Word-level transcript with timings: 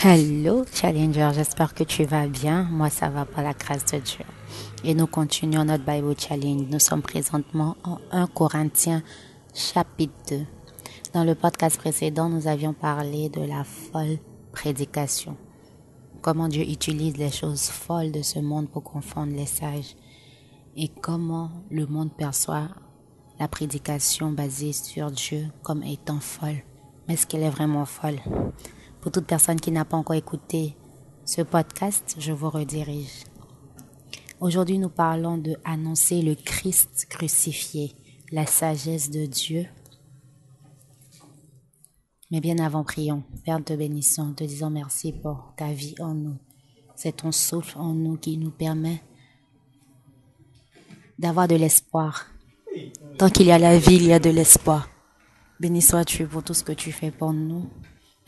Hello 0.00 0.64
Challenger, 0.72 1.30
j'espère 1.34 1.74
que 1.74 1.82
tu 1.82 2.04
vas 2.04 2.28
bien. 2.28 2.62
Moi, 2.70 2.88
ça 2.88 3.08
va 3.08 3.24
par 3.24 3.42
la 3.42 3.52
grâce 3.52 3.84
de 3.86 3.98
Dieu. 3.98 4.24
Et 4.84 4.94
nous 4.94 5.08
continuons 5.08 5.64
notre 5.64 5.84
Bible 5.84 6.14
Challenge. 6.16 6.68
Nous 6.70 6.78
sommes 6.78 7.02
présentement 7.02 7.76
en 7.82 7.98
1 8.12 8.28
Corinthiens 8.28 9.02
chapitre 9.52 10.14
2. 10.30 10.46
Dans 11.14 11.24
le 11.24 11.34
podcast 11.34 11.78
précédent, 11.78 12.28
nous 12.28 12.46
avions 12.46 12.74
parlé 12.74 13.28
de 13.28 13.40
la 13.40 13.64
folle 13.64 14.18
prédication. 14.52 15.36
Comment 16.22 16.46
Dieu 16.46 16.62
utilise 16.62 17.16
les 17.16 17.32
choses 17.32 17.66
folles 17.66 18.12
de 18.12 18.22
ce 18.22 18.38
monde 18.38 18.68
pour 18.68 18.84
confondre 18.84 19.34
les 19.34 19.46
sages. 19.46 19.96
Et 20.76 20.86
comment 20.86 21.50
le 21.72 21.86
monde 21.86 22.12
perçoit 22.16 22.68
la 23.40 23.48
prédication 23.48 24.30
basée 24.30 24.72
sur 24.72 25.10
Dieu 25.10 25.48
comme 25.64 25.82
étant 25.82 26.20
folle. 26.20 26.62
Mais 27.08 27.14
est-ce 27.14 27.26
qu'elle 27.26 27.42
est 27.42 27.50
vraiment 27.50 27.84
folle? 27.84 28.20
Pour 29.00 29.12
toute 29.12 29.26
personne 29.26 29.60
qui 29.60 29.70
n'a 29.70 29.84
pas 29.84 29.96
encore 29.96 30.16
écouté 30.16 30.76
ce 31.24 31.42
podcast, 31.42 32.16
je 32.18 32.32
vous 32.32 32.50
redirige. 32.50 33.24
Aujourd'hui, 34.40 34.78
nous 34.78 34.88
parlons 34.88 35.38
de 35.38 35.56
annoncer 35.64 36.20
le 36.20 36.34
Christ 36.34 37.06
crucifié, 37.08 37.94
la 38.32 38.44
sagesse 38.44 39.10
de 39.10 39.26
Dieu. 39.26 39.66
Mais 42.30 42.40
bien 42.40 42.58
avant, 42.58 42.82
prions. 42.82 43.22
Père, 43.44 43.62
te 43.64 43.72
bénissons, 43.72 44.34
te 44.34 44.44
disons 44.44 44.70
merci 44.70 45.12
pour 45.12 45.52
ta 45.56 45.72
vie 45.72 45.94
en 46.00 46.14
nous. 46.14 46.38
C'est 46.96 47.18
ton 47.18 47.30
souffle 47.30 47.78
en 47.78 47.94
nous 47.94 48.16
qui 48.16 48.36
nous 48.36 48.50
permet 48.50 49.00
d'avoir 51.18 51.46
de 51.46 51.54
l'espoir. 51.54 52.26
Tant 53.16 53.30
qu'il 53.30 53.46
y 53.46 53.52
a 53.52 53.58
la 53.58 53.78
vie, 53.78 53.96
il 53.96 54.06
y 54.06 54.12
a 54.12 54.18
de 54.18 54.30
l'espoir. 54.30 54.88
Béni 55.60 55.82
sois-tu 55.82 56.26
pour 56.26 56.42
tout 56.42 56.54
ce 56.54 56.64
que 56.64 56.72
tu 56.72 56.90
fais 56.90 57.12
pour 57.12 57.32
nous. 57.32 57.68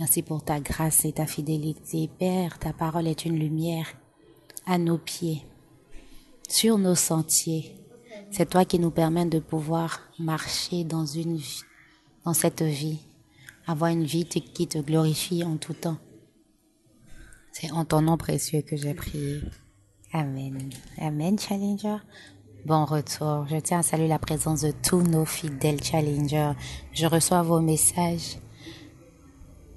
Merci 0.00 0.22
pour 0.22 0.42
ta 0.42 0.60
grâce 0.60 1.04
et 1.04 1.12
ta 1.12 1.26
fidélité. 1.26 2.08
Père, 2.18 2.58
ta 2.58 2.72
parole 2.72 3.06
est 3.06 3.26
une 3.26 3.38
lumière 3.38 3.86
à 4.64 4.78
nos 4.78 4.96
pieds, 4.96 5.44
sur 6.48 6.78
nos 6.78 6.94
sentiers. 6.94 7.76
C'est 8.30 8.48
toi 8.48 8.64
qui 8.64 8.78
nous 8.78 8.90
permets 8.90 9.26
de 9.26 9.40
pouvoir 9.40 10.00
marcher 10.18 10.84
dans 10.84 11.04
une 11.04 11.38
dans 12.24 12.32
cette 12.32 12.62
vie, 12.62 13.00
avoir 13.66 13.90
une 13.90 14.04
vie 14.04 14.24
qui 14.24 14.66
te 14.66 14.78
glorifie 14.78 15.44
en 15.44 15.58
tout 15.58 15.74
temps. 15.74 15.98
C'est 17.52 17.70
en 17.70 17.84
ton 17.84 18.00
nom 18.00 18.16
précieux 18.16 18.62
que 18.62 18.76
j'ai 18.76 18.94
prié. 18.94 19.42
Amen. 20.14 20.70
Amen, 20.96 21.38
Challenger. 21.38 21.98
Bon 22.64 22.86
retour. 22.86 23.46
Je 23.50 23.56
tiens 23.56 23.80
à 23.80 23.82
saluer 23.82 24.08
la 24.08 24.18
présence 24.18 24.62
de 24.62 24.72
tous 24.82 25.02
nos 25.02 25.26
fidèles 25.26 25.84
Challengers. 25.84 26.52
Je 26.94 27.04
reçois 27.04 27.42
vos 27.42 27.60
messages 27.60 28.38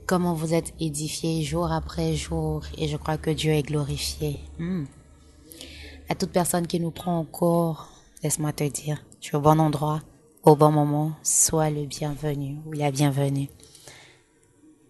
comment 0.05 0.33
vous 0.33 0.53
êtes 0.53 0.73
édifiés 0.79 1.43
jour 1.43 1.71
après 1.71 2.15
jour 2.15 2.63
et 2.77 2.87
je 2.87 2.97
crois 2.97 3.17
que 3.17 3.29
Dieu 3.29 3.51
est 3.51 3.63
glorifié. 3.63 4.39
Hmm. 4.59 4.85
À 6.09 6.15
toute 6.15 6.31
personne 6.31 6.67
qui 6.67 6.79
nous 6.79 6.91
prend 6.91 7.19
en 7.19 7.25
cours, 7.25 7.87
laisse-moi 8.21 8.53
te 8.53 8.63
dire, 8.65 9.03
tu 9.19 9.33
es 9.33 9.37
au 9.37 9.41
bon 9.41 9.59
endroit, 9.59 10.01
au 10.43 10.55
bon 10.55 10.71
moment, 10.71 11.13
sois 11.23 11.69
le 11.69 11.85
bienvenu 11.85 12.57
ou 12.65 12.73
la 12.73 12.91
bienvenue. 12.91 13.49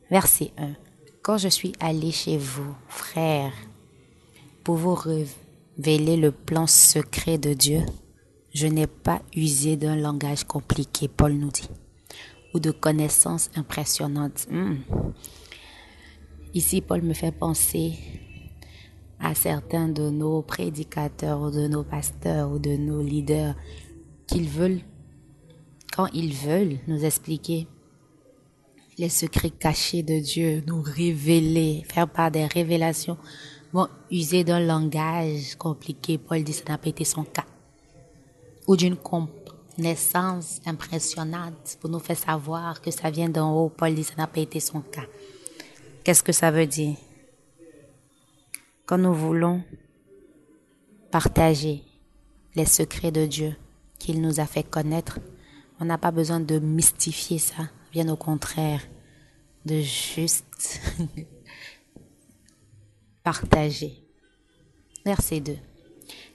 Verset 0.09 0.51
1. 0.57 0.73
Quand 1.21 1.37
je 1.37 1.47
suis 1.47 1.73
allé 1.79 2.11
chez 2.11 2.37
vous, 2.37 2.75
frères, 2.87 3.53
pour 4.63 4.75
vous 4.75 4.95
révéler 4.95 6.17
le 6.17 6.31
plan 6.31 6.67
secret 6.67 7.37
de 7.37 7.53
Dieu, 7.53 7.81
je 8.53 8.67
n'ai 8.67 8.87
pas 8.87 9.21
usé 9.35 9.77
d'un 9.77 9.95
langage 9.95 10.43
compliqué, 10.43 11.07
Paul 11.07 11.33
nous 11.33 11.51
dit 11.51 11.69
ou 12.53 12.59
de 12.59 12.71
connaissances 12.71 13.49
impressionnantes. 13.55 14.47
Hmm. 14.49 14.75
Ici, 16.53 16.81
Paul 16.81 17.01
me 17.01 17.13
fait 17.13 17.31
penser 17.31 17.93
à 19.19 19.33
certains 19.33 19.87
de 19.87 20.09
nos 20.09 20.41
prédicateurs 20.41 21.41
ou 21.41 21.49
de 21.49 21.67
nos 21.67 21.83
pasteurs 21.83 22.51
ou 22.51 22.59
de 22.59 22.75
nos 22.75 23.01
leaders 23.01 23.55
qu'ils 24.27 24.47
veulent, 24.47 24.81
quand 25.95 26.07
ils 26.13 26.33
veulent 26.33 26.77
nous 26.87 27.03
expliquer 27.05 27.67
les 28.97 29.09
secrets 29.09 29.49
cachés 29.49 30.03
de 30.03 30.19
Dieu, 30.19 30.63
nous 30.67 30.81
révéler, 30.81 31.83
faire 31.89 32.07
part 32.07 32.31
des 32.31 32.45
révélations, 32.45 33.17
vont 33.71 33.87
user 34.11 34.43
d'un 34.43 34.59
langage 34.59 35.55
compliqué. 35.55 36.17
Paul 36.17 36.43
dit 36.43 36.53
ça 36.53 36.63
n'a 36.69 36.77
pas 36.77 36.89
été 36.89 37.03
son 37.03 37.23
cas. 37.23 37.45
Ou 38.67 38.75
d'une 38.75 38.95
naissance 39.77 40.61
impressionnante 40.65 41.77
pour 41.79 41.89
nous 41.89 41.99
faire 41.99 42.17
savoir 42.17 42.81
que 42.81 42.91
ça 42.91 43.09
vient 43.09 43.29
d'en 43.29 43.55
haut. 43.55 43.69
Paul 43.69 43.93
dit 43.93 44.03
ça 44.03 44.15
n'a 44.17 44.27
pas 44.27 44.39
été 44.39 44.59
son 44.59 44.81
cas. 44.81 45.05
Qu'est-ce 46.03 46.23
que 46.23 46.31
ça 46.31 46.51
veut 46.51 46.67
dire? 46.67 46.95
Quand 48.85 48.97
nous 48.97 49.13
voulons 49.13 49.63
partager 51.11 51.83
les 52.55 52.65
secrets 52.65 53.11
de 53.11 53.25
Dieu 53.25 53.55
qu'il 53.99 54.21
nous 54.21 54.39
a 54.39 54.45
fait 54.45 54.63
connaître, 54.63 55.19
on 55.79 55.85
n'a 55.85 55.97
pas 55.97 56.11
besoin 56.11 56.39
de 56.39 56.59
mystifier 56.59 57.39
ça, 57.39 57.69
bien 57.91 58.09
au 58.09 58.17
contraire, 58.17 58.81
de 59.65 59.79
juste 59.79 60.81
partager. 63.23 64.03
Verset 65.05 65.39
2. 65.39 65.57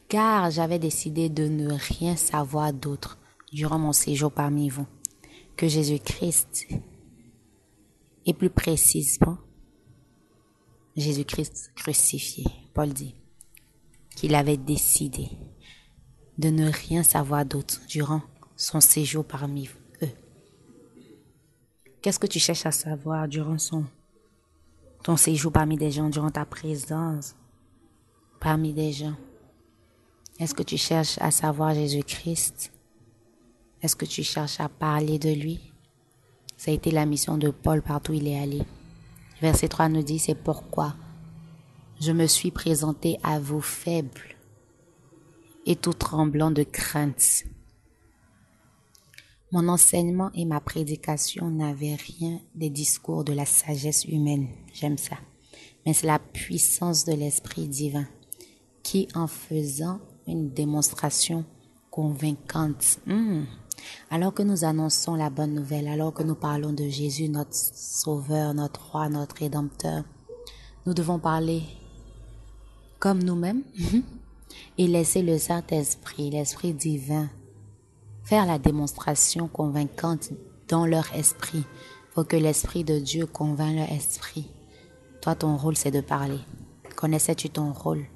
Car 0.09 0.51
j'avais 0.51 0.79
décidé 0.79 1.29
de 1.29 1.47
ne 1.47 1.73
rien 1.73 2.17
savoir 2.17 2.73
d'autre 2.73 3.19
durant 3.53 3.79
mon 3.79 3.93
séjour 3.93 4.33
parmi 4.33 4.69
vous 4.69 4.87
que 5.57 5.69
Jésus-Christ 5.69 6.69
et 8.27 8.35
plus 8.35 8.51
précisément 8.51 9.39
Jésus-Christ 10.97 11.73
crucifié. 11.75 12.45
Paul 12.75 12.93
dit 12.93 13.15
qu'il 14.17 14.35
avait 14.35 14.57
décidé 14.57 15.31
de 16.39 16.51
ne 16.51 16.71
rien 16.71 17.03
savoir 17.03 17.45
d'autre 17.45 17.81
durant 17.89 18.23
son 18.57 18.81
séjour 18.81 19.25
parmi 19.25 19.69
eux. 20.03 20.09
Qu'est-ce 22.03 22.19
que 22.19 22.27
tu 22.27 22.39
cherches 22.39 22.67
à 22.67 22.73
savoir 22.73 23.29
durant 23.29 23.59
son 23.59 23.85
ton 25.05 25.17
séjour 25.17 25.53
parmi 25.53 25.77
des 25.77 25.91
gens, 25.91 26.11
durant 26.11 26.31
ta 26.31 26.45
présence 26.45 27.35
parmi 28.41 28.73
des 28.73 28.93
gens? 28.93 29.17
Est-ce 30.39 30.55
que 30.55 30.63
tu 30.63 30.77
cherches 30.77 31.19
à 31.21 31.31
savoir 31.31 31.75
Jésus-Christ 31.75 32.73
est-ce 33.83 33.97
que 33.97 34.05
tu 34.05 34.23
cherches 34.23 34.61
à 34.61 34.69
parler 34.69 35.19
de 35.19 35.31
lui? 35.31 35.61
Ça 36.57 36.71
a 36.71 36.75
été 36.75 36.91
la 36.91 37.07
mission 37.07 37.39
de 37.39 37.51
Paul 37.51 37.83
partout 37.83 38.13
où 38.13 38.17
il 38.17 38.27
est 38.27 38.39
allé. 38.39 38.63
Verset 39.41 39.69
3 39.69 39.89
nous 39.89 40.03
dit, 40.03 40.19
c'est 40.19 40.35
pourquoi 40.35 40.95
je 42.01 42.13
me 42.13 42.27
suis 42.27 42.51
présenté 42.51 43.19
à 43.23 43.39
vous 43.39 43.61
faible 43.61 44.37
et 45.67 45.77
tout 45.77 45.93
tremblant 45.93 46.51
de 46.51 46.63
crainte. 46.63 47.45
Mon 49.53 49.69
enseignement 49.69 50.31
et 50.35 50.45
ma 50.45 50.61
prédication 50.61 51.51
n'avaient 51.51 51.97
rien 51.97 52.41
des 52.55 52.71
discours 52.71 53.25
de 53.25 53.33
la 53.33 53.47
sagesse 53.47 54.05
humaine, 54.05 54.49
j'aime 54.75 54.99
ça, 54.99 55.17
mais 55.87 55.95
c'est 55.95 56.07
la 56.07 56.19
puissance 56.19 57.05
de 57.05 57.13
l'Esprit 57.13 57.67
divin 57.67 58.07
qui, 58.83 59.09
en 59.15 59.27
faisant 59.27 60.01
une 60.27 60.51
démonstration 60.51 61.45
convaincante, 61.91 62.99
hmm, 63.07 63.45
alors 64.11 64.35
que 64.35 64.43
nous 64.43 64.65
annonçons 64.65 65.15
la 65.15 65.31
bonne 65.31 65.55
nouvelle, 65.55 65.89
alors 65.89 66.13
que 66.13 66.23
nous 66.23 66.35
parlons 66.35 66.73
de 66.73 66.89
Jésus, 66.89 67.29
notre 67.29 67.55
Sauveur, 67.55 68.55
notre 68.55 68.91
Roi, 68.91 69.09
notre 69.09 69.37
Rédempteur, 69.37 70.05
nous 70.87 70.95
devons 70.95 71.19
parler 71.19 71.63
comme 72.99 73.23
nous-mêmes 73.23 73.63
et 74.79 74.87
laisser 74.87 75.23
le 75.23 75.39
Saint-Esprit, 75.39 76.31
l'Esprit 76.31 76.73
divin, 76.73 77.29
faire 78.25 78.47
la 78.47 78.59
démonstration 78.59 79.49
convaincante 79.49 80.31
dans 80.69 80.87
leur 80.87 81.15
esprit. 81.15 81.65
Faut 82.11 82.25
que 82.25 82.37
l'Esprit 82.37 82.85
de 82.85 82.99
Dieu 82.99 83.27
convainc 83.27 83.77
leur 83.77 83.93
esprit. 83.93 84.51
Toi, 85.21 85.35
ton 85.35 85.57
rôle, 85.57 85.77
c'est 85.77 85.91
de 85.91 86.01
parler. 86.01 86.41
Connaissais-tu 86.97 87.51
ton 87.51 87.73
rôle? 87.73 88.07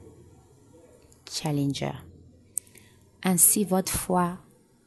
Challenger. 1.30 1.92
Ainsi, 3.22 3.64
votre 3.64 3.92
foi 3.92 4.38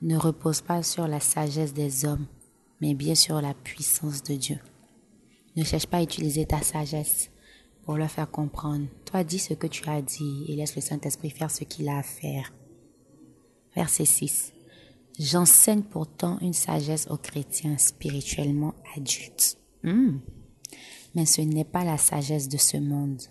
ne 0.05 0.17
repose 0.17 0.61
pas 0.61 0.83
sur 0.83 1.07
la 1.07 1.19
sagesse 1.19 1.73
des 1.73 2.05
hommes, 2.05 2.27
mais 2.79 2.93
bien 2.93 3.15
sur 3.15 3.41
la 3.41 3.55
puissance 3.55 4.21
de 4.21 4.35
Dieu. 4.35 4.59
Ne 5.55 5.63
cherche 5.63 5.87
pas 5.87 5.97
à 5.97 6.03
utiliser 6.03 6.45
ta 6.45 6.61
sagesse 6.61 7.31
pour 7.83 7.97
leur 7.97 8.11
faire 8.11 8.29
comprendre. 8.29 8.85
Toi, 9.05 9.23
dis 9.23 9.39
ce 9.39 9.55
que 9.55 9.65
tu 9.65 9.89
as 9.89 10.03
dit 10.03 10.45
et 10.47 10.55
laisse 10.55 10.75
le 10.75 10.81
Saint-Esprit 10.81 11.31
faire 11.31 11.49
ce 11.49 11.63
qu'il 11.63 11.89
a 11.89 11.97
à 11.97 12.03
faire. 12.03 12.53
Verset 13.75 14.05
6. 14.05 14.53
J'enseigne 15.17 15.81
pourtant 15.81 16.37
une 16.39 16.53
sagesse 16.53 17.07
aux 17.09 17.17
chrétiens 17.17 17.77
spirituellement 17.79 18.75
adultes. 18.95 19.57
Hmm. 19.83 20.19
Mais 21.15 21.25
ce 21.25 21.41
n'est 21.41 21.65
pas 21.65 21.83
la 21.83 21.97
sagesse 21.97 22.47
de 22.47 22.57
ce 22.57 22.77
monde. 22.77 23.21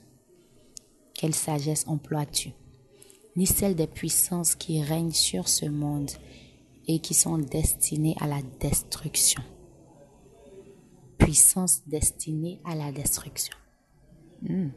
Quelle 1.14 1.34
sagesse 1.34 1.84
emploies-tu? 1.86 2.50
Ni 3.36 3.46
celle 3.46 3.76
des 3.76 3.86
puissances 3.86 4.56
qui 4.56 4.82
règnent 4.82 5.12
sur 5.12 5.48
ce 5.48 5.66
monde 5.66 6.10
et 6.86 6.98
qui 7.00 7.14
sont 7.14 7.38
destinés 7.38 8.16
à 8.20 8.26
la 8.26 8.40
destruction. 8.60 9.42
Puissance 11.18 11.82
destinée 11.86 12.60
à 12.64 12.74
la 12.74 12.92
destruction. 12.92 13.56
Hmm. 14.42 14.68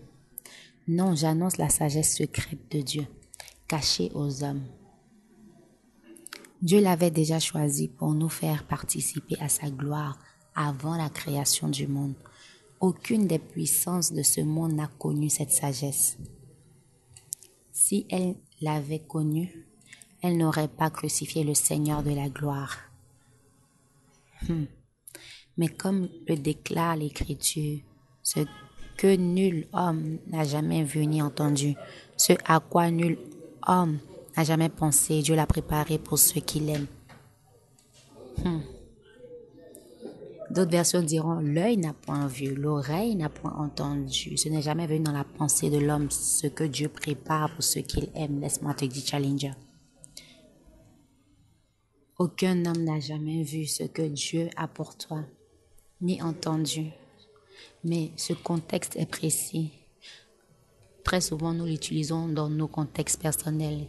Non, 0.88 1.16
j'annonce 1.16 1.58
la 1.58 1.70
sagesse 1.70 2.16
secrète 2.16 2.72
de 2.72 2.82
Dieu, 2.82 3.08
cachée 3.68 4.12
aux 4.14 4.44
hommes. 4.44 4.64
Dieu 6.62 6.80
l'avait 6.80 7.12
déjà 7.12 7.40
choisi 7.40 7.88
pour 7.88 8.14
nous 8.14 8.30
faire 8.30 8.66
participer 8.66 9.36
à 9.40 9.50
sa 9.50 9.70
gloire 9.70 10.18
avant 10.56 10.98
la 10.98 11.10
création 11.10 11.68
du 11.68 11.88
monde. 11.88 12.16
Aucune 12.80 13.28
des 13.28 13.40
puissances 13.40 14.12
de 14.14 14.24
ce 14.24 14.42
monde 14.42 14.74
n'a 14.74 14.88
connu 14.88 15.30
cette 15.30 15.52
sagesse. 15.52 16.18
Si 17.72 18.08
elle 18.10 18.36
l'avait 18.62 19.00
connue, 19.00 19.68
elle 20.22 20.38
n'aurait 20.38 20.68
pas 20.68 20.90
crucifié 20.90 21.44
le 21.44 21.54
Seigneur 21.54 22.04
de 22.04 22.12
la 22.12 22.30
gloire. 22.30 22.78
Hmm. 24.48 24.66
Mais 25.58 25.68
comme 25.68 26.10
le 26.28 26.36
déclare 26.36 26.96
l'Écriture, 26.96 27.80
ce 28.24 28.42
que 28.98 29.16
nul 29.16 29.68
homme 29.74 30.18
n'a 30.28 30.44
jamais 30.44 30.84
vu 30.84 31.06
ni 31.06 31.22
entendu, 31.22 31.76
ce 32.16 32.34
à 32.46 32.60
quoi 32.60 32.90
nul 32.92 33.18
homme 33.68 34.00
n'a 34.36 34.44
jamais 34.44 34.70
pensé, 34.70 35.22
Dieu 35.22 35.36
l'a 35.36 35.48
préparé 35.48 35.98
pour 35.98 36.18
ceux 36.20 36.42
qui 36.42 36.60
l'aiment. 36.60 36.88
Hmm. 38.44 38.60
D'autres 40.50 40.72
versions 40.72 41.02
diront, 41.02 41.40
l'œil 41.40 41.78
n'a 41.78 41.94
point 41.94 42.28
vu, 42.28 42.56
l'oreille 42.56 43.16
n'a 43.16 43.28
point 43.30 43.54
entendu. 43.58 44.38
Ce 44.38 44.48
n'est 44.48 44.62
jamais 44.62 44.88
venu 44.88 45.02
dans 45.02 45.12
la 45.12 45.26
pensée 45.26 45.70
de 45.70 45.78
l'homme 45.78 46.10
ce 46.10 46.48
que 46.48 46.64
Dieu 46.64 46.88
prépare 46.88 47.54
pour 47.54 47.64
ceux 47.64 47.82
qu'il 47.82 48.10
aime. 48.16 48.40
Laisse-moi 48.40 48.74
te 48.74 48.86
dire, 48.86 49.06
Challenger. 49.06 49.52
Aucun 52.20 52.66
homme 52.66 52.84
n'a 52.84 53.00
jamais 53.00 53.44
vu 53.44 53.68
ce 53.68 53.84
que 53.84 54.02
Dieu 54.02 54.50
a 54.56 54.68
pour 54.68 54.98
toi, 54.98 55.24
ni 56.02 56.20
entendu. 56.20 56.88
Mais 57.84 58.10
ce 58.16 58.34
contexte 58.34 58.96
est 58.96 59.06
précis. 59.06 59.72
Très 61.04 61.22
souvent, 61.22 61.54
nous 61.54 61.68
l'utilisons 61.68 62.28
dans 62.28 62.50
nos 62.50 62.68
contextes 62.68 63.22
personnels, 63.22 63.86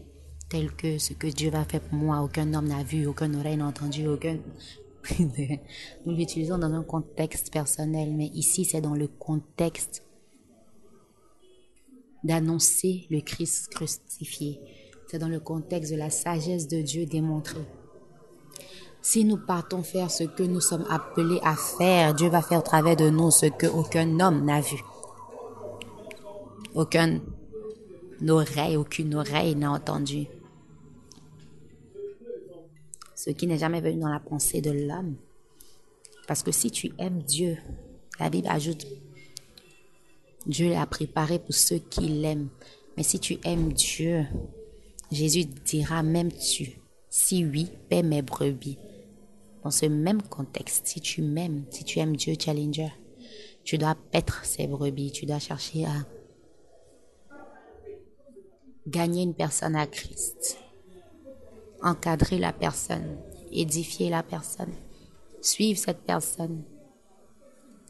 tels 0.51 0.71
que 0.73 0.99
ce 0.99 1.15
que 1.15 1.27
Dieu 1.27 1.49
va 1.49 1.65
faire 1.65 1.81
pour 1.81 1.99
moi. 1.99 2.21
Aucun 2.21 2.53
homme 2.53 2.69
n'a 2.69 2.83
vu, 2.83 3.07
aucun 3.07 3.33
oreille 3.33 3.57
n'a 3.57 3.67
entendu, 3.67 4.07
aucun... 4.07 4.37
nous 6.05 6.15
l'utilisons 6.15 6.59
dans 6.59 6.75
un 6.75 6.83
contexte 6.83 7.51
personnel, 7.51 8.13
mais 8.15 8.27
ici, 8.27 8.67
c'est 8.67 8.83
dans 8.83 8.95
le 8.95 9.09
contexte 9.09 10.05
d'annoncer 12.25 13.07
le 13.09 13.23
Christ 13.23 13.69
crucifié. 13.69 14.61
C'est 15.11 15.19
dans 15.19 15.29
le 15.29 15.41
contexte 15.41 15.93
de 15.93 15.97
la 15.97 16.11
sagesse 16.11 16.69
de 16.69 16.83
Dieu 16.83 17.07
démontrée. 17.07 17.65
Si 19.01 19.25
nous 19.25 19.37
partons 19.37 19.83
faire 19.83 20.11
ce 20.11 20.25
que 20.25 20.43
nous 20.43 20.61
sommes 20.61 20.85
appelés 20.91 21.41
à 21.43 21.55
faire, 21.55 22.15
Dieu 22.15 22.29
va 22.29 22.43
faire 22.43 22.59
au 22.59 22.63
travers 22.63 22.97
de 22.97 23.09
nous 23.09 23.31
ce 23.31 23.47
que 23.47 23.67
aucun 23.67 24.21
homme 24.21 24.45
n'a 24.45 24.61
vu. 24.61 24.83
Aucun 26.75 27.21
oreille, 28.29 28.77
aucune 28.77 29.15
oreille 29.15 29.55
n'a 29.55 29.73
entendu. 29.73 30.27
Ce 33.15 33.31
qui 33.31 33.47
n'est 33.47 33.59
jamais 33.59 33.81
venu 33.81 34.01
dans 34.01 34.09
la 34.09 34.21
pensée 34.21 34.61
de 34.61 34.71
l'homme. 34.71 35.17
Parce 36.27 36.43
que 36.43 36.53
si 36.53 36.71
tu 36.71 36.93
aimes 36.99 37.23
Dieu, 37.23 37.57
la 38.21 38.31
Bible 38.31 38.49
ajoute, 38.49 38.87
Dieu 40.47 40.71
l'a 40.71 40.87
préparé 40.87 41.39
pour 41.39 41.55
ceux 41.55 41.79
qui 41.79 42.09
l'aiment. 42.09 42.49
Mais 42.97 43.03
si 43.03 43.19
tu 43.19 43.39
aimes 43.45 43.73
Dieu, 43.73 44.27
Jésus 45.11 45.45
dira, 45.45 46.03
m'aimes-tu 46.03 46.79
Si 47.09 47.45
oui, 47.47 47.71
paie 47.89 48.03
mes 48.03 48.23
brebis 48.23 48.77
dans 49.63 49.71
ce 49.71 49.87
même 49.87 50.23
contexte, 50.23 50.87
si 50.87 51.01
tu 51.01 51.23
m'aimes, 51.23 51.65
si 51.71 51.85
tu 51.85 51.99
aimes 51.99 52.17
Dieu, 52.17 52.35
Challenger, 52.39 52.93
tu 53.65 53.79
dois 53.79 53.97
paître 54.11 54.45
ces 54.45 54.67
brebis, 54.67 55.13
tu 55.13 55.27
dois 55.27 55.39
chercher 55.39 55.85
à 55.85 56.07
gagner 58.87 59.23
une 59.23 59.35
personne 59.35 59.77
à 59.77 59.87
Christ, 59.87 60.59
encadrer 61.83 62.39
la 62.39 62.53
personne, 62.53 63.19
édifier 63.53 64.09
la 64.09 64.23
personne, 64.23 64.73
suivre 65.43 65.79
cette 65.79 66.03
personne, 66.03 66.63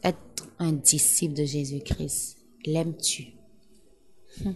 être 0.03 0.47
un 0.59 0.73
disciple 0.73 1.35
de 1.35 1.45
Jésus-Christ. 1.45 2.37
L'aimes-tu? 2.65 3.33
Hum. 4.45 4.55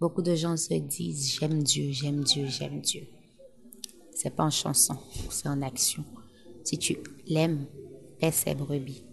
Beaucoup 0.00 0.22
de 0.22 0.34
gens 0.34 0.56
se 0.56 0.74
disent 0.74 1.38
j'aime 1.38 1.62
Dieu, 1.62 1.92
j'aime 1.92 2.24
Dieu, 2.24 2.46
j'aime 2.48 2.80
Dieu. 2.80 3.06
C'est 4.14 4.34
pas 4.34 4.44
en 4.44 4.50
chanson, 4.50 4.98
c'est 5.30 5.48
en 5.48 5.62
action. 5.62 6.04
Si 6.64 6.78
tu 6.78 6.98
l'aimes, 7.26 7.66
paie 8.18 8.30
ses 8.30 8.54
brebis. 8.54 9.04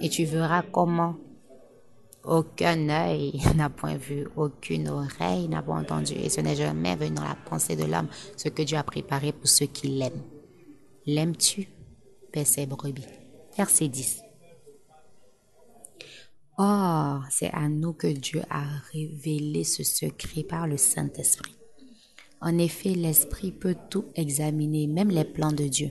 Et 0.00 0.08
tu 0.08 0.24
verras 0.24 0.62
comment 0.62 1.16
aucun 2.24 2.88
œil 2.88 3.40
n'a 3.56 3.70
point 3.70 3.96
vu, 3.96 4.26
aucune 4.36 4.88
oreille 4.88 5.48
n'a 5.48 5.62
point 5.62 5.80
entendu, 5.80 6.12
et 6.14 6.28
ce 6.28 6.40
n'est 6.40 6.56
jamais 6.56 6.94
venu 6.96 7.14
dans 7.16 7.24
la 7.24 7.36
pensée 7.36 7.76
de 7.76 7.84
l'homme 7.84 8.08
ce 8.36 8.48
que 8.48 8.62
Dieu 8.62 8.76
a 8.76 8.82
préparé 8.82 9.32
pour 9.32 9.48
ceux 9.48 9.66
qui 9.66 9.88
l'aiment. 9.88 10.22
L'aimes-tu? 11.06 11.68
Paie 12.32 12.44
ses 12.44 12.66
brebis. 12.66 13.06
Verset 13.56 13.88
10. 13.88 14.22
Oh, 16.58 17.18
c'est 17.30 17.52
à 17.52 17.68
nous 17.68 17.92
que 17.92 18.08
Dieu 18.08 18.42
a 18.50 18.64
révélé 18.92 19.64
ce 19.64 19.84
secret 19.84 20.42
par 20.42 20.66
le 20.66 20.76
Saint-Esprit. 20.76 21.57
En 22.40 22.58
effet, 22.58 22.90
l'Esprit 22.90 23.50
peut 23.50 23.76
tout 23.90 24.06
examiner, 24.14 24.86
même 24.86 25.10
les 25.10 25.24
plans 25.24 25.52
de 25.52 25.64
Dieu, 25.66 25.90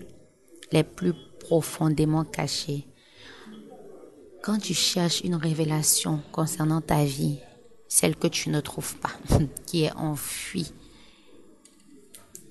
les 0.71 0.83
plus 0.83 1.13
profondément 1.39 2.23
cachés. 2.23 2.87
Quand 4.41 4.57
tu 4.59 4.73
cherches 4.73 5.21
une 5.21 5.35
révélation 5.35 6.21
concernant 6.31 6.81
ta 6.81 7.03
vie, 7.03 7.39
celle 7.89 8.15
que 8.15 8.27
tu 8.27 8.49
ne 8.49 8.61
trouves 8.61 8.95
pas, 8.97 9.11
qui 9.65 9.83
est 9.83 9.93
enfuie, 9.93 10.71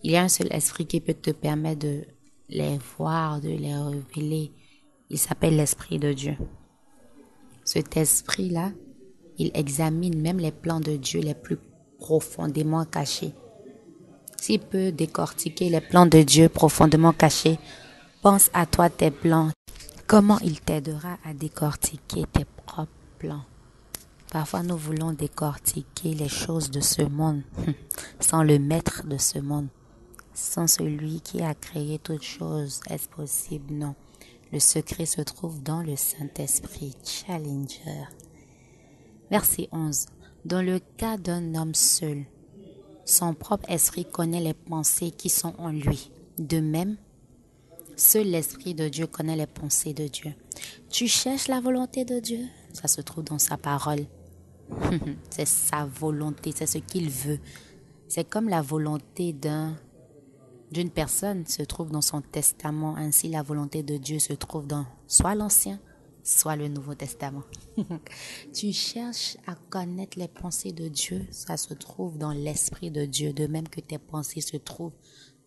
il 0.03 0.13
y 0.13 0.17
a 0.17 0.23
un 0.23 0.29
seul 0.29 0.49
esprit 0.53 0.87
qui 0.87 1.01
peut 1.01 1.15
te 1.15 1.31
permettre 1.31 1.81
de 1.81 2.05
les 2.49 2.79
voir, 2.97 3.41
de 3.41 3.49
les 3.49 3.75
révéler. 3.75 4.53
Il 5.11 5.19
s'appelle 5.19 5.57
l'Esprit 5.57 5.99
de 5.99 6.13
Dieu. 6.13 6.37
Cet 7.65 7.97
esprit-là, 7.97 8.73
il 9.39 9.51
examine 9.55 10.21
même 10.21 10.39
les 10.39 10.53
plans 10.53 10.81
de 10.81 10.97
Dieu 10.97 11.21
les 11.21 11.35
plus 11.35 11.59
profondément 11.99 12.85
cachés. 12.85 13.33
S'il 14.41 14.61
peut 14.61 14.93
décortiquer 14.93 15.71
les 15.71 15.81
plans 15.81 16.07
de 16.07 16.23
Dieu 16.23 16.49
profondément 16.49 17.13
cachés, 17.13 17.59
pense 18.23 18.51
à 18.53 18.67
toi 18.67 18.91
tes 18.91 19.11
plans. 19.11 19.51
Comment 20.07 20.39
il 20.41 20.61
t'aidera 20.61 21.19
à 21.25 21.35
décortiquer 21.35 22.25
tes 22.33 22.45
propres 22.45 22.87
plans? 23.19 23.45
Parfois 24.31 24.63
nous 24.63 24.77
voulons 24.77 25.13
décortiquer 25.13 26.15
les 26.15 26.29
choses 26.29 26.71
de 26.71 26.81
ce 26.81 27.03
monde 27.03 27.43
sans 28.21 28.43
le 28.43 28.59
maître 28.59 29.05
de 29.07 29.19
ce 29.19 29.39
monde, 29.39 29.69
sans 30.35 30.67
celui 30.67 31.21
qui 31.21 31.43
a 31.43 31.55
créé 31.55 31.99
toutes 31.99 32.23
choses. 32.23 32.81
Est-ce 32.91 33.09
possible? 33.09 33.73
Non. 33.73 33.95
Le 34.53 34.61
secret 34.61 35.07
se 35.07 35.23
trouve 35.23 35.63
dans 35.63 35.83
le 35.83 35.97
Saint-Esprit. 35.97 36.95
Challenger. 37.05 38.05
Verset 39.31 39.69
11. 39.73 40.07
Dans 40.45 40.63
le 40.63 40.79
cas 40.79 41.17
d'un 41.17 41.55
homme 41.57 41.75
seul, 41.75 42.27
son 43.07 43.35
propre 43.35 43.71
esprit 43.71 44.05
connaît 44.05 44.41
les 44.41 44.53
pensées 44.53 45.13
qui 45.13 45.29
sont 45.29 45.55
en 45.59 45.71
lui. 45.71 46.11
De 46.39 46.59
même, 46.59 46.97
seul 47.97 48.27
l'Esprit 48.27 48.75
de 48.75 48.89
Dieu 48.89 49.07
connaît 49.07 49.37
les 49.37 49.47
pensées 49.47 49.95
de 49.95 50.09
Dieu. 50.09 50.35
Tu 50.91 51.07
cherches 51.07 51.49
la 51.49 51.61
volonté 51.61 52.05
de 52.05 52.19
Dieu? 52.19 52.41
Ça 52.73 52.89
se 52.89 53.01
trouve 53.01 53.25
dans 53.25 53.39
sa 53.39 53.57
parole. 53.57 54.05
c'est 55.31 55.47
sa 55.47 55.87
volonté, 55.87 56.53
c'est 56.55 56.67
ce 56.67 56.79
qu'il 56.79 57.09
veut. 57.09 57.39
C'est 58.09 58.29
comme 58.29 58.49
la 58.49 58.61
volonté 58.61 59.33
d'un 59.33 59.77
d'une 60.73 60.91
personne 60.91 61.47
se 61.47 61.63
trouve 61.63 61.93
dans 61.93 62.03
son 62.03 62.21
testament, 62.21 62.97
ainsi 62.97 63.29
la 63.29 63.43
volonté 63.43 63.85
de 63.85 63.97
Dieu 63.99 64.19
se 64.19 64.33
trouve 64.33 64.67
dans 64.67 64.85
soit 65.07 65.37
l'Ancien, 65.37 65.79
soit 66.27 66.57
le 66.57 66.69
Nouveau 66.69 66.95
Testament. 66.95 67.45
tu 68.53 68.73
cherches 68.73 69.37
à 69.47 69.55
connaître 69.55 70.19
les 70.19 70.29
pensées 70.29 70.73
de 70.73 70.89
Dieu, 70.89 71.25
ça 71.31 71.57
se 71.57 71.73
trouve 71.73 72.19
dans 72.19 72.33
l'Esprit 72.33 72.91
de 72.91 73.05
Dieu, 73.05 73.33
de 73.33 73.47
même 73.47 73.69
que 73.69 73.81
tes 73.81 73.99
pensées 73.99 74.41
se 74.41 74.57
trouvent 74.57 74.97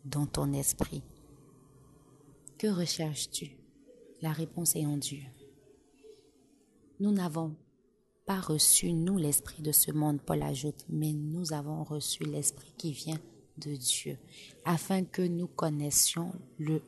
dans 0.06 0.26
ton 0.26 0.54
esprit. 0.54 1.04
Que 2.58 2.68
recherches-tu? 2.68 3.58
La 4.22 4.32
réponse 4.32 4.76
est 4.76 4.86
en 4.86 4.98
Dieu. 4.98 5.22
Nous 7.00 7.12
n'avons 7.12 7.56
pas 8.26 8.40
reçu, 8.40 8.94
nous, 8.94 9.18
l'Esprit 9.18 9.62
de 9.62 9.72
ce 9.72 9.92
monde, 9.92 10.22
Paul 10.22 10.42
ajoute, 10.44 10.86
mais 10.88 11.12
nous 11.12 11.52
avons 11.52 11.84
reçu 11.84 12.24
l'Esprit 12.24 12.74
qui 12.78 12.94
vient 12.94 13.20
de 13.58 13.76
Dieu, 13.76 14.18
afin 14.64 15.04
que 15.04 15.22
nous 15.22 15.48
connaissions 15.48 16.32
le, 16.58 16.82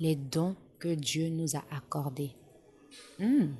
les 0.00 0.16
dons 0.16 0.56
que 0.80 0.92
Dieu 0.94 1.28
nous 1.28 1.56
a 1.56 1.64
accordés. 1.70 2.34
Hmm. 3.18 3.54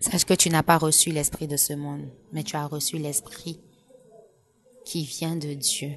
Sache 0.00 0.24
que 0.24 0.34
tu 0.34 0.50
n'as 0.50 0.62
pas 0.62 0.78
reçu 0.78 1.10
l'esprit 1.10 1.48
de 1.48 1.56
ce 1.56 1.72
monde, 1.72 2.08
mais 2.32 2.44
tu 2.44 2.56
as 2.56 2.66
reçu 2.66 2.98
l'esprit 2.98 3.60
qui 4.84 5.04
vient 5.04 5.36
de 5.36 5.52
Dieu, 5.52 5.96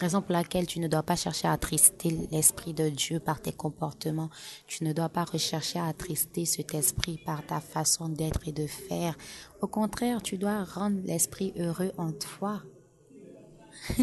Raison 0.00 0.22
pour 0.22 0.32
laquelle 0.32 0.66
tu 0.66 0.80
ne 0.80 0.88
dois 0.88 1.02
pas 1.02 1.14
chercher 1.14 1.46
à 1.46 1.52
attrister 1.52 2.26
l'Esprit 2.32 2.72
de 2.72 2.88
Dieu 2.88 3.20
par 3.20 3.42
tes 3.42 3.52
comportements. 3.52 4.30
Tu 4.66 4.82
ne 4.82 4.94
dois 4.94 5.10
pas 5.10 5.24
rechercher 5.24 5.78
à 5.78 5.88
attrister 5.88 6.46
cet 6.46 6.72
esprit 6.72 7.18
par 7.26 7.44
ta 7.44 7.60
façon 7.60 8.08
d'être 8.08 8.48
et 8.48 8.52
de 8.52 8.66
faire. 8.66 9.14
Au 9.60 9.66
contraire, 9.66 10.22
tu 10.22 10.38
dois 10.38 10.64
rendre 10.64 11.02
l'Esprit 11.04 11.52
heureux 11.58 11.92
en 11.98 12.12
toi. 12.12 12.62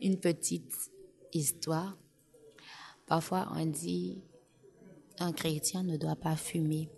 Une 0.00 0.20
petite 0.20 0.92
histoire. 1.32 1.98
Parfois, 3.08 3.48
on 3.56 3.66
dit 3.66 4.22
un 5.20 5.32
chrétien 5.32 5.82
ne 5.82 5.96
doit 5.96 6.16
pas 6.16 6.36
fumer. 6.36 6.90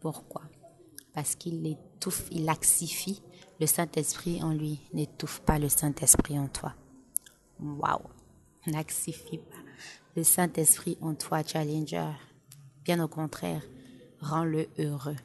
Pourquoi? 0.00 0.42
Parce 1.12 1.34
qu'il 1.34 1.66
étouffe, 1.66 2.28
il 2.30 2.44
laxifie 2.44 3.22
le 3.60 3.66
Saint-Esprit 3.66 4.42
en 4.42 4.52
lui. 4.52 4.80
N'étouffe 4.92 5.40
pas 5.40 5.58
le 5.58 5.68
Saint-Esprit 5.68 6.38
en 6.38 6.48
toi. 6.48 6.74
Waouh 7.60 8.02
Laxifie 8.66 9.38
pas 9.38 9.56
le 10.16 10.24
Saint-Esprit 10.24 10.96
en 11.02 11.14
toi, 11.14 11.42
Challenger. 11.42 12.10
Bien 12.84 13.02
au 13.04 13.08
contraire, 13.08 13.62
rends-le 14.20 14.66
heureux. 14.78 15.16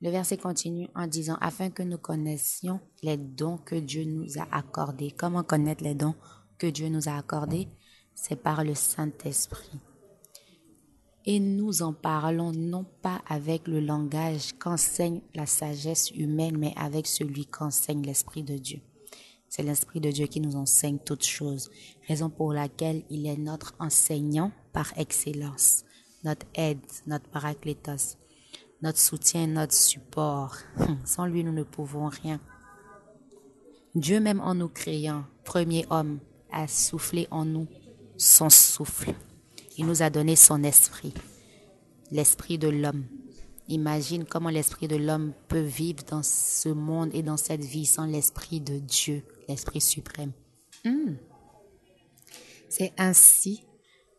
Le 0.00 0.10
verset 0.10 0.36
continue 0.36 0.88
en 0.94 1.06
disant, 1.06 1.38
afin 1.40 1.70
que 1.70 1.82
nous 1.82 1.96
connaissions 1.96 2.80
les 3.02 3.16
dons 3.16 3.56
que 3.56 3.76
Dieu 3.76 4.04
nous 4.04 4.38
a 4.38 4.46
accordés. 4.52 5.12
Comment 5.12 5.44
connaître 5.44 5.84
les 5.84 5.94
dons 5.94 6.14
que 6.58 6.66
Dieu 6.66 6.88
nous 6.88 7.08
a 7.08 7.16
accordés? 7.16 7.68
C'est 8.16 8.42
par 8.42 8.64
le 8.64 8.74
Saint-Esprit. 8.74 9.78
Et 11.24 11.38
nous 11.38 11.82
en 11.82 11.92
parlons 11.92 12.50
non 12.50 12.84
pas 13.02 13.22
avec 13.28 13.68
le 13.68 13.78
langage 13.78 14.54
qu'enseigne 14.58 15.20
la 15.36 15.46
sagesse 15.46 16.10
humaine, 16.10 16.56
mais 16.56 16.74
avec 16.76 17.06
celui 17.06 17.46
qu'enseigne 17.46 18.02
l'Esprit 18.02 18.42
de 18.42 18.58
Dieu. 18.58 18.80
C'est 19.48 19.62
l'Esprit 19.62 20.00
de 20.00 20.10
Dieu 20.10 20.26
qui 20.26 20.40
nous 20.40 20.56
enseigne 20.56 20.98
toutes 20.98 21.24
choses, 21.24 21.70
raison 22.08 22.28
pour 22.28 22.52
laquelle 22.52 23.04
il 23.10 23.26
est 23.26 23.36
notre 23.36 23.74
enseignant 23.78 24.50
par 24.72 24.92
excellence, 24.98 25.84
notre 26.24 26.46
aide, 26.56 26.80
notre 27.06 27.28
paraclétos 27.28 28.16
notre 28.82 28.98
soutien, 28.98 29.46
notre 29.46 29.74
support. 29.74 30.56
Sans 31.04 31.26
lui, 31.26 31.44
nous 31.44 31.52
ne 31.52 31.62
pouvons 31.62 32.08
rien. 32.08 32.40
Dieu 33.94 34.20
même 34.20 34.40
en 34.40 34.54
nous 34.54 34.68
créant, 34.68 35.24
premier 35.44 35.86
homme, 35.90 36.18
a 36.52 36.68
soufflé 36.68 37.26
en 37.30 37.44
nous 37.44 37.66
son 38.18 38.50
souffle. 38.50 39.14
Il 39.78 39.86
nous 39.86 40.02
a 40.02 40.10
donné 40.10 40.36
son 40.36 40.62
esprit, 40.62 41.12
l'esprit 42.10 42.58
de 42.58 42.68
l'homme. 42.68 43.04
Imagine 43.68 44.24
comment 44.24 44.48
l'esprit 44.48 44.88
de 44.88 44.96
l'homme 44.96 45.32
peut 45.48 45.60
vivre 45.60 46.04
dans 46.04 46.22
ce 46.22 46.68
monde 46.68 47.10
et 47.12 47.22
dans 47.22 47.36
cette 47.36 47.64
vie 47.64 47.84
sans 47.84 48.06
l'esprit 48.06 48.60
de 48.60 48.78
Dieu, 48.78 49.22
l'esprit 49.48 49.80
suprême. 49.80 50.32
Hmm. 50.84 51.14
C'est 52.68 52.92
ainsi 52.96 53.64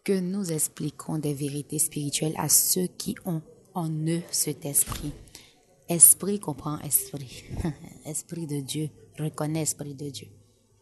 que 0.04 0.20
nous 0.20 0.52
expliquons 0.52 1.18
des 1.18 1.34
vérités 1.34 1.80
spirituelles 1.80 2.36
à 2.38 2.50
ceux 2.50 2.88
qui 2.88 3.16
ont 3.26 3.42
en 3.74 3.90
eux 3.90 4.22
cet 4.32 4.66
esprit. 4.66 5.14
Esprit 5.90 6.40
comprend 6.40 6.80
esprit. 6.80 7.44
esprit 8.06 8.48
de 8.48 8.60
Dieu 8.60 8.90
reconnaît 9.18 9.62
esprit 9.62 9.96
de 9.96 10.10
Dieu. 10.10 10.28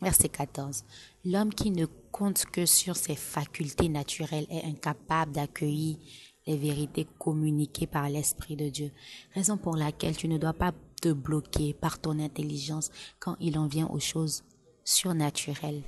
Verset 0.06 0.30
14. 0.30 0.84
L'homme 1.26 1.52
qui 1.52 1.72
ne 1.72 1.88
compte 2.12 2.46
que 2.46 2.68
sur 2.68 2.96
ses 2.96 3.16
facultés 3.16 3.90
naturelles 3.90 4.46
est 4.52 4.64
incapable 4.64 5.32
d'accueillir 5.32 5.98
les 6.46 6.58
vérités 6.58 7.08
communiquées 7.18 7.88
par 7.88 8.08
l'Esprit 8.08 8.56
de 8.56 8.70
Dieu. 8.70 8.92
Raison 9.34 9.58
pour 9.58 9.76
laquelle 9.76 10.16
tu 10.16 10.28
ne 10.28 10.38
dois 10.38 10.54
pas 10.54 10.74
te 11.02 11.12
bloquer 11.12 11.74
par 11.74 11.98
ton 11.98 12.20
intelligence 12.20 12.92
quand 13.18 13.36
il 13.40 13.58
en 13.58 13.66
vient 13.66 13.88
aux 13.88 14.00
choses 14.00 14.44
surnaturelles. 14.84 15.82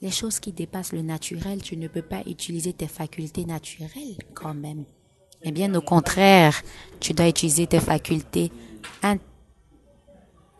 Les 0.00 0.12
choses 0.12 0.38
qui 0.38 0.52
dépassent 0.52 0.92
le 0.92 1.02
naturel, 1.02 1.60
tu 1.60 1.76
ne 1.76 1.88
peux 1.88 2.02
pas 2.02 2.22
utiliser 2.24 2.72
tes 2.72 2.86
facultés 2.86 3.46
naturelles 3.46 4.16
quand 4.32 4.54
même. 4.54 4.84
Eh 5.42 5.50
bien, 5.50 5.74
au 5.74 5.80
contraire, 5.80 6.62
tu 7.00 7.14
dois 7.14 7.26
utiliser 7.26 7.66
tes 7.66 7.80
facultés 7.80 8.52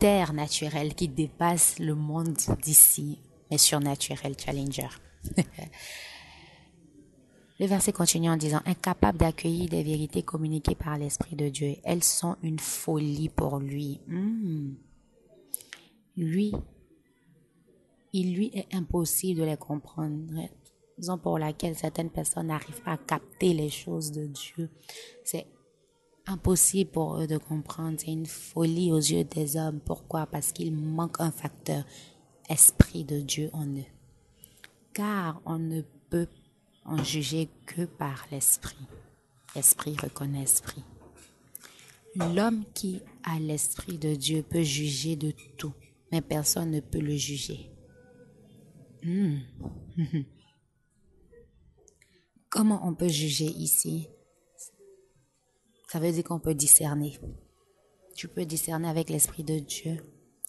internaturelles 0.07 0.95
qui 0.95 1.07
dépassent 1.07 1.79
le 1.79 1.95
monde 1.95 2.37
d'ici, 2.61 3.19
mais 3.49 3.57
surnaturel, 3.57 4.35
challenger. 4.37 4.87
le 7.59 7.65
verset 7.65 7.91
continue 7.91 8.29
en 8.29 8.37
disant, 8.37 8.61
incapable 8.65 9.17
d'accueillir 9.17 9.69
des 9.69 9.83
vérités 9.83 10.23
communiquées 10.23 10.75
par 10.75 10.97
l'Esprit 10.97 11.35
de 11.35 11.49
Dieu, 11.49 11.75
elles 11.83 12.03
sont 12.03 12.37
une 12.43 12.59
folie 12.59 13.29
pour 13.29 13.59
lui. 13.59 13.99
Hmm. 14.07 14.73
Lui, 16.15 16.53
il 18.13 18.35
lui 18.35 18.51
est 18.53 18.73
impossible 18.73 19.41
de 19.41 19.45
les 19.45 19.57
comprendre 19.57 20.49
raison 20.97 21.17
pour 21.17 21.39
laquelle 21.39 21.75
certaines 21.75 22.09
personnes 22.09 22.47
n'arrivent 22.47 22.81
pas 22.81 22.93
à 22.93 22.97
capter 22.97 23.53
les 23.53 23.69
choses 23.69 24.11
de 24.11 24.25
Dieu. 24.25 24.69
C'est 25.23 25.45
impossible 26.29 26.91
pour 26.91 27.17
eux 27.17 27.27
de 27.27 27.37
comprendre. 27.37 27.97
C'est 27.99 28.11
une 28.11 28.25
folie 28.25 28.91
aux 28.91 28.97
yeux 28.97 29.23
des 29.23 29.57
hommes. 29.57 29.79
Pourquoi? 29.79 30.25
Parce 30.25 30.51
qu'il 30.51 30.73
manque 30.73 31.19
un 31.19 31.31
facteur, 31.31 31.83
esprit 32.49 33.03
de 33.03 33.19
Dieu 33.19 33.49
en 33.53 33.65
eux. 33.67 33.85
Car 34.93 35.41
on 35.45 35.59
ne 35.59 35.81
peut 36.09 36.27
en 36.85 37.03
juger 37.03 37.49
que 37.65 37.85
par 37.85 38.25
l'esprit. 38.31 38.87
Esprit 39.55 39.95
reconnaît 40.01 40.43
esprit. 40.43 40.83
L'homme 42.15 42.63
qui 42.73 43.01
a 43.23 43.39
l'esprit 43.39 43.97
de 43.97 44.15
Dieu 44.15 44.43
peut 44.43 44.63
juger 44.63 45.15
de 45.15 45.31
tout, 45.57 45.73
mais 46.11 46.21
personne 46.21 46.71
ne 46.71 46.79
peut 46.79 46.99
le 46.99 47.15
juger. 47.15 47.71
Hmm. 49.03 49.37
Comment 52.49 52.87
on 52.87 52.95
peut 52.95 53.07
juger 53.07 53.45
ici? 53.45 54.07
Ça 55.91 55.99
veut 55.99 56.11
dire 56.11 56.23
qu'on 56.23 56.39
peut 56.39 56.53
discerner. 56.53 57.17
Tu 58.15 58.27
peux 58.27 58.45
discerner 58.45 58.87
avec 58.87 59.09
l'Esprit 59.09 59.43
de 59.43 59.59
Dieu 59.59 59.97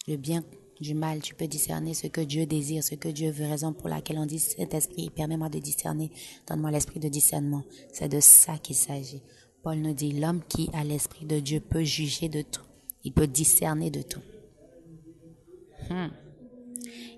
le 0.06 0.16
bien 0.16 0.44
du 0.80 0.94
mal. 0.94 1.20
Tu 1.20 1.34
peux 1.34 1.46
discerner 1.46 1.94
ce 1.94 2.06
que 2.08 2.20
Dieu 2.20 2.46
désire, 2.46 2.82
ce 2.82 2.94
que 2.94 3.08
Dieu 3.08 3.30
veut, 3.30 3.46
raison 3.46 3.72
pour 3.72 3.88
laquelle 3.88 4.18
on 4.18 4.26
dit 4.26 4.38
cet 4.38 4.74
esprit, 4.74 5.10
permets-moi 5.10 5.48
de 5.48 5.58
discerner, 5.58 6.10
donne-moi 6.46 6.70
l'esprit 6.70 7.00
de 7.00 7.08
discernement. 7.08 7.62
C'est 7.92 8.08
de 8.08 8.20
ça 8.20 8.58
qu'il 8.58 8.76
s'agit. 8.76 9.22
Paul 9.62 9.78
nous 9.78 9.92
dit, 9.92 10.12
l'homme 10.12 10.42
qui 10.48 10.70
a 10.72 10.84
l'esprit 10.84 11.26
de 11.26 11.38
Dieu 11.38 11.60
peut 11.60 11.84
juger 11.84 12.28
de 12.28 12.42
tout. 12.42 12.64
Il 13.04 13.12
peut 13.12 13.26
discerner 13.26 13.90
de 13.90 14.02
tout. 14.02 14.22
Hmm. 15.90 16.08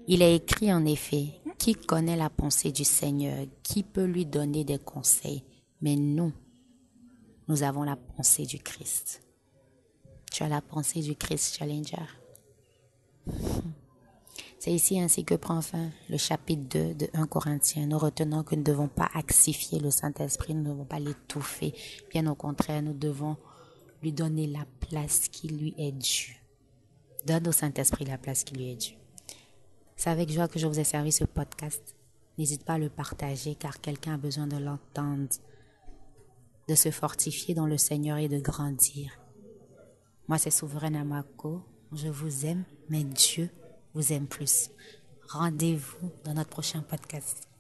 Il 0.09 0.23
est 0.23 0.37
écrit 0.37 0.73
en 0.73 0.85
effet, 0.85 1.27
qui 1.59 1.75
connaît 1.75 2.17
la 2.17 2.31
pensée 2.31 2.73
du 2.73 2.83
Seigneur 2.83 3.47
Qui 3.63 3.85
peut 3.85 4.05
lui 4.05 4.27
donner 4.27 4.65
des 4.65 4.79
conseils 4.79 5.45
Mais 5.81 5.95
nous, 5.95 6.33
nous 7.49 7.63
avons 7.63 7.83
la 7.83 7.97
pensée 7.97 8.47
du 8.47 8.59
Christ. 8.59 9.23
Tu 10.31 10.43
as 10.43 10.49
la 10.49 10.61
pensée 10.61 11.01
du 11.01 11.17
Christ, 11.17 11.57
Challenger. 11.57 12.07
C'est 14.59 14.73
ici 14.73 15.01
ainsi 15.01 15.25
que 15.25 15.35
prend 15.35 15.61
fin 15.61 15.91
le 16.09 16.17
chapitre 16.17 16.63
2 16.71 16.95
de 16.95 17.09
1 17.15 17.27
Corinthiens. 17.27 17.87
Nous 17.87 17.99
retenons 17.99 18.45
que 18.45 18.55
nous 18.55 18.61
ne 18.61 18.67
devons 18.67 18.87
pas 18.87 19.11
axifier 19.13 19.81
le 19.81 19.91
Saint-Esprit, 19.91 20.55
nous 20.55 20.63
ne 20.63 20.69
devons 20.69 20.85
pas 20.85 21.01
l'étouffer. 21.01 21.75
Bien 22.11 22.29
au 22.29 22.37
contraire, 22.37 22.81
nous 22.81 22.93
devons 22.93 23.37
lui 24.03 24.13
donner 24.13 24.47
la 24.47 24.65
place 24.89 25.29
qui 25.29 25.49
lui 25.49 25.75
est 25.79 25.91
due. 25.91 26.41
Donne 27.27 27.49
au 27.49 27.53
Saint-Esprit 27.53 28.05
la 28.05 28.19
place 28.19 28.45
qui 28.45 28.55
lui 28.55 28.71
est 28.71 28.77
due. 28.77 28.97
C'est 29.97 30.11
avec 30.11 30.31
joie 30.31 30.47
que 30.49 30.61
je 30.61 30.67
vous 30.69 30.79
ai 30.79 30.85
servi 30.85 31.11
ce 31.11 31.25
podcast. 31.25 31.97
N'hésite 32.39 32.65
pas 32.65 32.75
à 32.75 32.79
le 32.79 32.89
partager 32.89 33.57
car 33.57 33.81
quelqu'un 33.81 34.15
a 34.15 34.17
besoin 34.19 34.47
de 34.47 34.59
l'entendre, 34.59 35.29
de 36.69 36.75
se 36.75 36.91
fortifier 36.91 37.55
dans 37.55 37.67
le 37.67 37.77
Seigneur 37.77 38.19
et 38.19 38.29
de 38.29 38.39
grandir. 38.39 39.19
Moi, 40.29 40.39
c'est 40.39 40.51
Souverain 40.51 40.95
Amako. 40.95 41.63
Je 41.93 42.09
vous 42.09 42.47
aime, 42.47 42.65
mais 42.89 43.05
Dieu 43.05 43.51
vous 43.95 44.13
aime 44.13 44.27
plus. 44.27 44.71
Rendez-vous 45.29 46.11
dans 46.25 46.35
notre 46.35 46.51
prochain 46.51 46.81
podcast. 46.83 47.52